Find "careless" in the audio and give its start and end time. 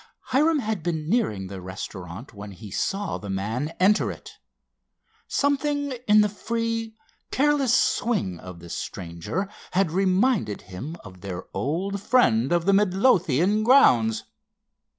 7.29-7.71